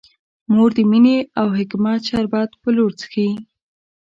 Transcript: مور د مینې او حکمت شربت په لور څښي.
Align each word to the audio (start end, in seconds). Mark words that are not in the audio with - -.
مور 0.53 0.69
د 0.77 0.79
مینې 0.91 1.17
او 1.39 1.47
حکمت 1.57 1.99
شربت 2.09 2.49
په 2.61 2.69
لور 2.75 2.91
څښي. 2.99 3.29